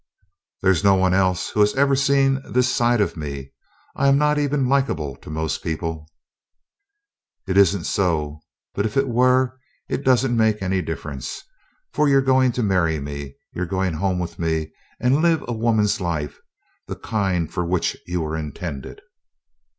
[0.63, 3.51] "There's no one else who has ever seen this side of me.
[3.95, 6.07] I am not even likable to most people."
[7.47, 8.39] "It isn't so!
[8.73, 11.43] But if it were, it doesn't make any difference,
[11.93, 16.01] for you're going to marry me you're going home with me and live a woman's
[16.01, 16.39] life
[16.87, 19.01] the kind for which you were intended."